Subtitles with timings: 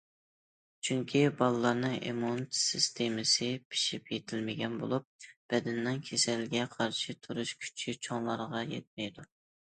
[0.87, 9.31] چۈنكى بالىلارنىڭ ئىممۇنىتېت سىستېمىسى پىشىپ يېتىلمىگەن بولۇپ، بەدىنىنىڭ كېسەلگە قارشى تۇرۇش كۈچى چوڭلارغا يەتمەيدۇ.